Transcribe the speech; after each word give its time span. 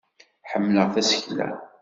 Ḥemmleɣ 0.51 0.87
tasekla. 0.93 1.49